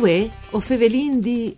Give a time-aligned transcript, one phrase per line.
[0.00, 1.54] Uè, o Fevelin di...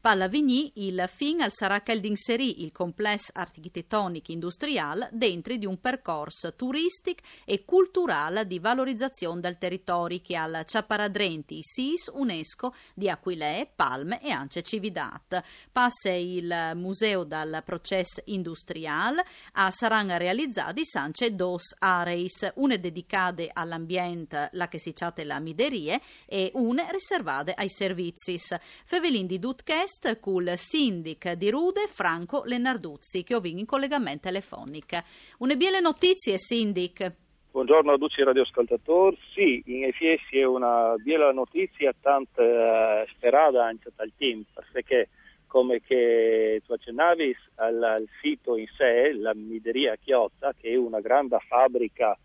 [0.00, 5.80] Palla Vigny il fin al sarà che inserì il complesso architettonico industriale dentro di un
[5.80, 13.70] percorso turistico e culturale di valorizzazione del territorio che al Ciaparadrenti SIS UNESCO di Aquilè,
[13.74, 15.42] Palme e anche Cividat.
[15.72, 24.48] Passa il museo dal processo industriale a saranno realizzati sance dos areis, una dedicata all'ambiente,
[24.52, 28.38] la che si chiama la miderie, e una riservata ai servizi.
[28.84, 34.98] Fevelin di Dutkest col sindic di Rude Franco Lenarduzzi, che ho in collegamento telefonico.
[35.38, 37.12] Una biele notizie, sindic.
[37.50, 39.18] Buongiorno a tutti i radioascoltatori.
[39.34, 45.08] Sì, in effetti è una bella notizia, tanto eh, sperata anche dal team, perché
[45.50, 51.00] come che tu accennavi al, al, sito in sé, la Mideria Chiozza, che è una
[51.00, 52.16] grande fabbrica,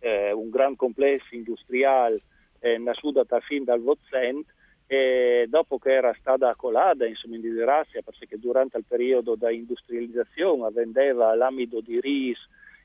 [0.00, 2.20] eh, un gran complesso industriale
[2.60, 4.46] eh, nasciuto fin dal Vozent,
[4.86, 10.70] e dopo che era stata colata insomma, in disgrazia perché durante il periodo di industrializzazione
[10.70, 12.38] vendeva l'amido di ris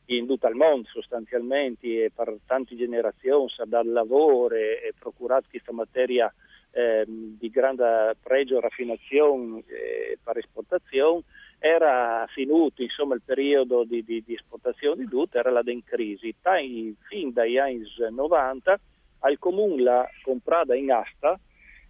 [0.05, 5.47] in tutto il mondo sostanzialmente e per tante generazioni ha dato lavoro e, e procurato
[5.50, 6.33] questa materia
[6.72, 11.24] eh, di grande pregio raffinazione eh, per esportazione,
[11.60, 16.34] era finito insomma, il periodo di, di, di esportazione di tutto, era la in crisi.
[16.42, 18.80] Tai, fin dagli anni 90
[19.20, 21.38] al comune l'ha comprata in asta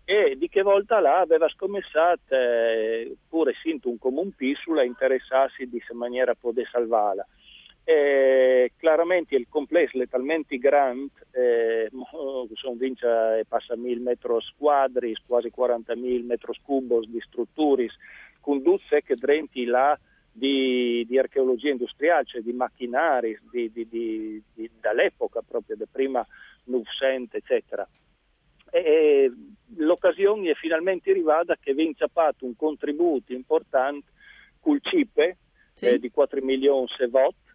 [0.04, 5.68] e di che volta là aveva scommesso eh, pure sinto un comune piccolo a interessarsi
[5.68, 7.28] di se maniera poter salvarla.
[7.92, 11.90] Eh, chiaramente il complesso è talmente grande, eh,
[12.54, 17.88] sono vince passa mille metri quadri, quasi 40.000 metri cubi di strutture,
[18.42, 20.00] con tutte che drenti là
[20.32, 24.44] di, di, archeologia industriale, cioè di macchinari di, di,
[24.80, 26.24] dall'epoca proprio, da prima
[26.66, 27.90] Novecento, eccetera.
[28.70, 29.32] E,
[29.78, 34.12] l'occasione è finalmente arrivata che vince fatto un contributo importante
[34.60, 35.38] col CIPE
[35.74, 35.86] sì.
[35.88, 37.48] eh, di 4 milioni di voto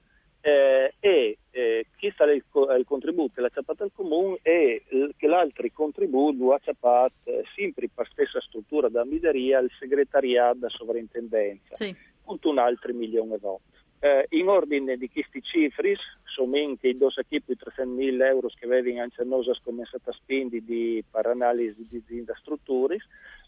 [0.47, 2.45] eh, e eh, chi sta il,
[2.79, 4.83] il contributo l'ha ciapato al comune e
[5.17, 10.69] che l'altro contributo ha ciapato eh, sempre per stessa struttura da mideria il segretariato da
[10.69, 11.97] sovrintendenza sì.
[12.23, 13.63] con un altro milione di voto.
[14.01, 19.01] Eh, in ordine di questi cifri, sono anche i due equipi 300.000 euro che avevano
[19.01, 22.99] anche noi scommessato a spindi di, per analisi di, di strutture,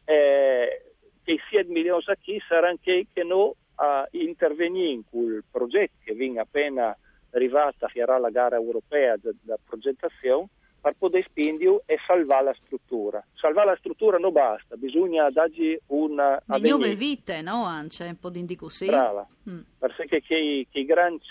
[0.06, 0.82] eh,
[1.22, 6.14] che 7 milioni a chi saranno anche che noi a intervenire in quel progetto che
[6.14, 6.96] viene appena
[7.30, 10.48] arrivata a la gara europea da progettazione
[10.80, 13.22] per poter spingere e salvare la struttura.
[13.34, 16.40] Salvare la struttura non basta, bisogna dargli una...
[16.46, 17.64] Le nuove vite, no?
[17.64, 18.92] Anche un po' di indicazione.
[18.92, 19.58] Brava, mm.
[19.78, 21.24] perché che, che grandi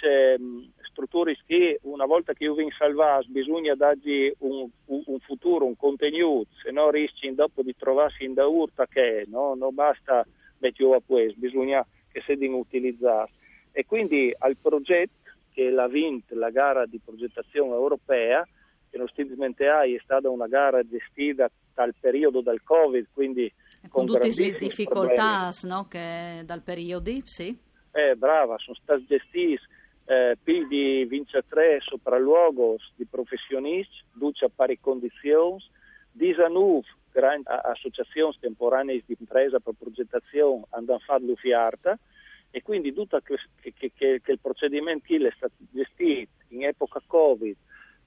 [0.96, 5.76] strutture che una volta che io vengo salvato bisogna dargli un, un, un, futuro, un
[5.76, 9.56] contenuto, se no rischi dopo di trovarsi in da urta che no?
[9.56, 10.26] non basta
[10.60, 13.30] mettere a questo, bisogna che si devono utilizzare.
[13.74, 18.48] E quindi al progetto che l'ha vinto la gara di progettazione europea,
[18.90, 23.52] che non nostentemente è stata una gara gestita dal periodo del Covid, quindi
[23.90, 27.58] con, con tutte le difficoltà no, che dal periodo, sì.
[27.92, 29.60] Eh, brava, sono stati gestiti
[30.06, 35.62] eh, più di 23 sopralluoghi di professionisti, duce a pari condizioni,
[36.14, 36.86] 19
[37.16, 41.98] grandi associazioni temporanee di impresa per progettazione hanno fatto l'uffiarta
[42.52, 47.56] e quindi tutto che, che, che, che il procedimento è stato gestito in epoca Covid,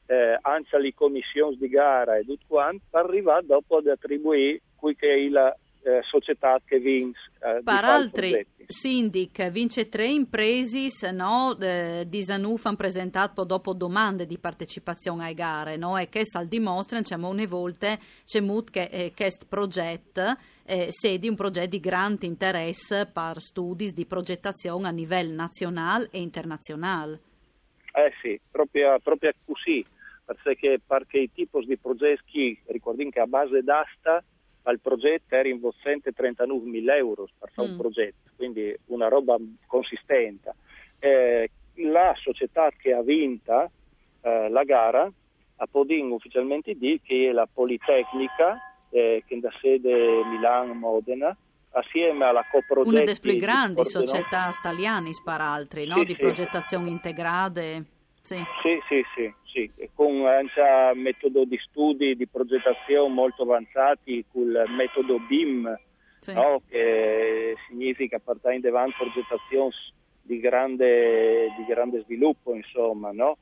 [0.07, 4.95] eh, anche alle commissioni di gara e tutto quanto, per arrivare dopo ad attribuire qui
[4.95, 5.55] che è la
[5.89, 7.31] eh, società che vince.
[7.41, 14.27] Eh, per altri, Sindic vince tre imprese no, eh, di Zanuf hanno presentato dopo domande
[14.27, 15.97] di partecipazione alle gare no?
[15.97, 20.37] e che sta dimostrano c'è una volta c'è che eh, questo progetto
[20.67, 26.21] eh, sedi un progetto di grande interesse per studi di progettazione a livello nazionale e
[26.21, 27.21] internazionale.
[27.95, 29.85] Eh sì, proprio, proprio così,
[30.27, 34.23] perché, perché i tipi di progetti, ricordiamo che a base d'asta
[34.69, 37.71] al progetto era in 39.000 euro per fare mm.
[37.73, 39.37] un progetto, quindi una roba
[39.67, 40.55] consistente.
[40.99, 43.71] Eh, la società che ha vinto
[44.21, 45.11] eh, la gara
[45.61, 48.59] ha podido ufficialmente dire che è la Politecnica,
[48.91, 51.35] eh, che è da sede Milano-Modena,
[51.71, 52.95] assieme alla coprogetti...
[52.95, 55.97] Una delle più grandi società italiane, altri, no?
[55.99, 56.19] sì, di sì.
[56.19, 57.85] progettazione integrate.
[58.29, 59.89] Sì, sì, sì, sì, sì.
[59.95, 60.29] con un
[60.97, 65.75] metodo di studi di progettazione molto avanzati, con il metodo BIM,
[66.21, 66.35] sì.
[66.35, 66.61] no?
[66.69, 69.71] che significa portare in avanti progettazioni
[70.21, 73.39] di grande, di grande sviluppo, insomma, no?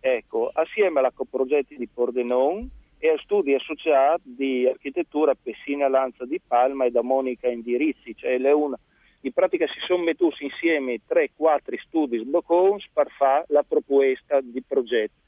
[0.00, 6.40] Ecco, assieme alla coprogetti di Pordenone e a studi associati di architettura Pessina Lanza di
[6.40, 8.78] Palma e da Monica Indirizzi, cioè le una,
[9.22, 15.18] in pratica si sono messi insieme 3-4 studi sbocconi per fare la proposta di progetto.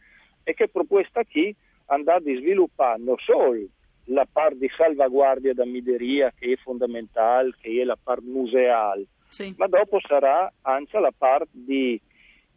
[0.45, 1.55] E che proposta qui
[1.87, 3.59] andrà a sviluppare non solo
[4.07, 9.55] la parte di salvaguardia da mideria che è fondamentale, che è la parte museale, sì.
[9.57, 12.01] ma dopo sarà anche la parte di,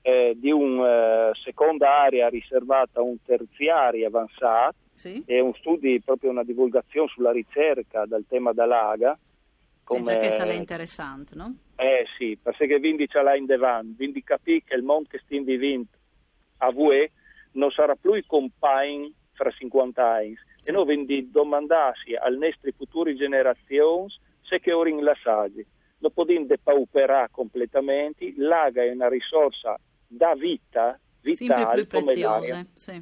[0.01, 5.21] eh, di una uh, seconda area riservata a un terziario avanzato, sì.
[5.25, 9.17] è un studio, proprio una divulgazione sulla ricerca del tema dell'aga.
[9.85, 10.17] Come...
[10.17, 11.55] che è interessante, no?
[11.75, 15.45] Eh sì, perché quindi ce l'ha in davanti, quindi capì che il mondo che stiamo
[15.45, 15.89] vivendo
[16.57, 17.09] a voi
[17.51, 20.69] non sarà più il compagno fra 50 anni, sì.
[20.69, 24.07] e noi quindi domandarsi alle nostre future generazioni
[24.41, 25.65] se che ora in la saggi
[25.99, 33.01] lo possiamo depauperare completamente, l'aga è una risorsa da vita, vitale, più preziose, sì.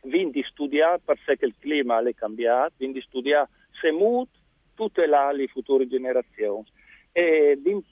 [0.00, 3.48] quindi studiare perché il clima è cambiato, quindi studiare
[3.80, 4.37] se muto,
[4.78, 6.64] tutelare le future generazioni.
[7.10, 7.82] E di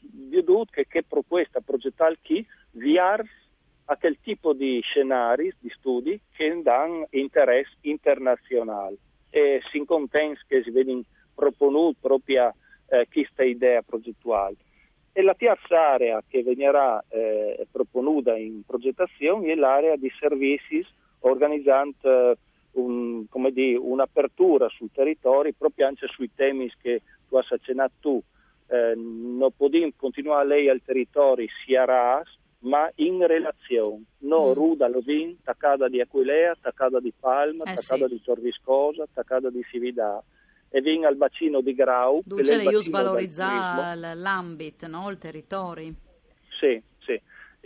[0.70, 3.28] che, che proposta progettare chi viars
[3.86, 8.96] a quel tipo di scenari, di studi che danno interesse internazionale
[9.30, 11.02] e si contenti che si vedono
[11.34, 12.54] proponuti proprio
[12.88, 14.56] eh, questa idea progettuale.
[15.12, 20.86] E la terza area che verrà eh, proponuta in progettazione è l'area di servizi
[21.20, 22.36] organizzando eh,
[22.80, 28.22] un, dire, un'apertura sul territorio proprio anche sui temi che tu hai accennato tu.
[28.68, 34.52] Eh, non possiamo continuare lei al territorio sia RAS, ma in relazione, non mm.
[34.52, 38.14] Ruda Lovin, Taccada di Aquilea, Taccada di Palma, eh Taccada sì.
[38.14, 40.22] di Torviscosa, Taccada di Cividà
[40.68, 42.22] e vin al bacino di Grau.
[42.24, 45.08] Dunque io svalorizzare l'ambito, no?
[45.10, 45.94] il territorio.
[46.58, 46.82] Sì,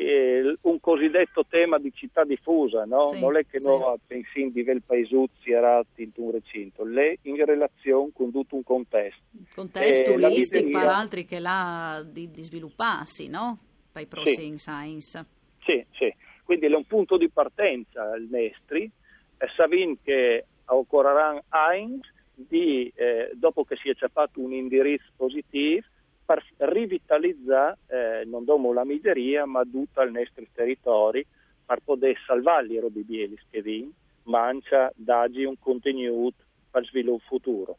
[0.01, 0.07] sì.
[0.07, 3.07] E un cosiddetto tema di città diffusa, no?
[3.07, 3.69] Sì, non è che sì.
[3.69, 8.63] noi pensiamo di vel paesuzzi erati in un recinto, lei in relazione con tutto un
[8.63, 9.21] contesto.
[9.55, 13.59] Contesto Eh, turistico, per altri che là di, di svilupparsi, no?
[13.93, 15.27] Per i prossimi science.
[15.63, 16.13] Sì, sì.
[16.45, 18.91] Quindi è un punto di partenza il Nestri,
[19.37, 25.87] e Savin che occorreranno Heinz di, eh, dopo che si è fatto un indirizzo positivo,
[26.31, 31.25] per rivitalizzare eh, non domo la miseria, ma tutto il nostro territorio,
[31.67, 33.91] per poter salvare i robibieli che vin,
[34.25, 36.37] mancia, dagli un contenuto
[36.71, 37.79] per il sviluppo futuro.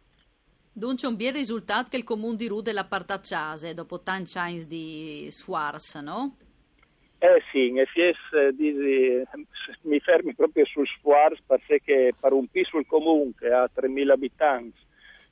[0.74, 5.30] Dunque un bel risultato che il comune di Rude la partacciase dopo tanti anni di
[5.32, 6.36] Suars, no?
[7.20, 9.28] Eh sì, in FS eh,
[9.84, 14.80] mi fermi proprio sul Sfuars perché per un piso sul comune che ha 3.000 abitanti,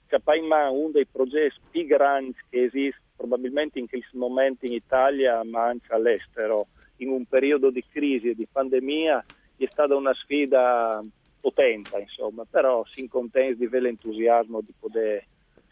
[0.07, 4.71] c'è poi mano uno dei progetti più grandi che esiste probabilmente in questo momento in
[4.71, 9.25] Italia ma anche all'estero, in un periodo di crisi e di pandemia
[9.57, 11.03] è stata una sfida
[11.41, 15.25] potente, insomma, però si contenti di avere l'entusiasmo di poter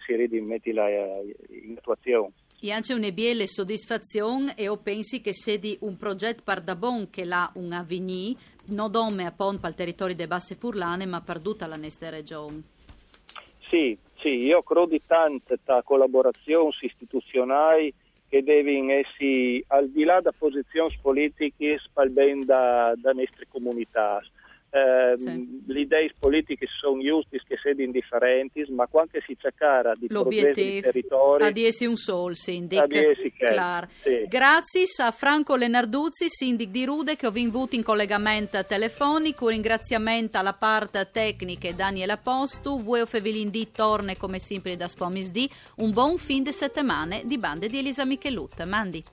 [0.06, 0.90] si rimetterla
[1.50, 2.34] in attuazione.
[2.60, 6.76] E anche una biele soddisfazione e io pensi che se di un progetto par da
[6.76, 8.36] bon che l'ha un avvigni,
[8.68, 12.62] non dome a pon il territorio delle Basse Furlane, ma per tutta la nostra regione.
[13.70, 17.94] Sì, sì, io credo di tante ta collaborazioni istituzionali
[18.28, 24.22] che devono essere al di là da posizioni politiche spal ben da, da nostre comunità.
[24.70, 25.62] Eh, Sì.
[25.66, 30.82] Le idee politiche sono giuste che siano indifferenti, ma quando si cerca di progredire il
[30.84, 32.82] territorio, a di essi un sol, sindic.
[32.82, 34.26] A di essi che- sì.
[34.28, 39.46] Grazie a Franco Lenarduzzi, sindic di Rude, che ho vinto in collegamento telefonico.
[39.46, 42.82] Un ringraziamento alla parte tecnica Daniela Postu.
[42.82, 45.48] Voi Fevelin D torna come sempre da Spomis D.
[45.78, 48.64] Un buon fin di settimane di bande di Elisa Michelut.
[48.66, 49.04] Mandi.